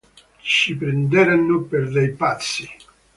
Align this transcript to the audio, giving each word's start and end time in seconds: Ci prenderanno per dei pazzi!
Ci 0.41 0.73
prenderanno 0.75 1.61
per 1.61 1.91
dei 1.91 2.09
pazzi! 2.13 2.67